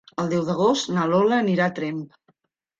El 0.21 0.29
deu 0.29 0.47
d'agost 0.47 0.89
na 0.95 1.05
Lola 1.13 1.39
anirà 1.43 1.71
a 1.73 1.77
Tremp. 1.83 2.05